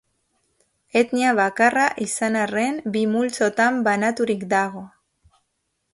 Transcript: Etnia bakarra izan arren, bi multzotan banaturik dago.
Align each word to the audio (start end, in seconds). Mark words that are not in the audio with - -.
Etnia 1.01 1.33
bakarra 1.39 1.83
izan 2.07 2.39
arren, 2.45 2.81
bi 2.97 3.05
multzotan 3.13 3.81
banaturik 3.89 4.51
dago. 4.59 4.87